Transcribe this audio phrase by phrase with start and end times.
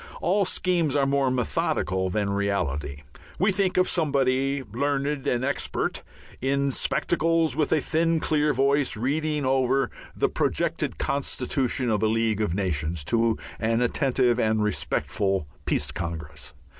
[0.19, 3.03] All schemes are more methodical than reality.
[3.37, 6.01] We think of somebody, learned and "expert,"
[6.41, 12.41] in spectacles, with a thin clear voice, reading over the "Projected Constitution of a League
[12.41, 16.53] of Nations" to an attentive and respectful Peace Congress.